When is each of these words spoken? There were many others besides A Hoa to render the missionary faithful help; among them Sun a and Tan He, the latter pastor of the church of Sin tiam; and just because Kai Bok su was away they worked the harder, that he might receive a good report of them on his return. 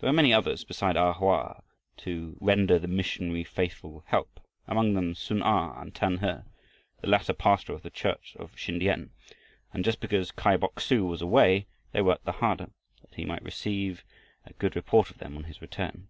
There 0.00 0.08
were 0.08 0.12
many 0.16 0.34
others 0.34 0.64
besides 0.64 0.98
A 0.98 1.12
Hoa 1.12 1.62
to 1.98 2.36
render 2.40 2.76
the 2.76 2.88
missionary 2.88 3.44
faithful 3.44 4.02
help; 4.08 4.40
among 4.66 4.94
them 4.94 5.14
Sun 5.14 5.42
a 5.42 5.74
and 5.80 5.94
Tan 5.94 6.14
He, 6.18 6.26
the 7.00 7.06
latter 7.06 7.32
pastor 7.32 7.72
of 7.72 7.82
the 7.84 7.90
church 7.90 8.34
of 8.40 8.58
Sin 8.58 8.80
tiam; 8.80 9.10
and 9.72 9.84
just 9.84 10.00
because 10.00 10.32
Kai 10.32 10.56
Bok 10.56 10.80
su 10.80 11.04
was 11.06 11.22
away 11.22 11.68
they 11.92 12.02
worked 12.02 12.24
the 12.24 12.32
harder, 12.32 12.70
that 13.02 13.14
he 13.14 13.24
might 13.24 13.44
receive 13.44 14.04
a 14.44 14.52
good 14.54 14.74
report 14.74 15.08
of 15.08 15.18
them 15.18 15.36
on 15.36 15.44
his 15.44 15.62
return. 15.62 16.08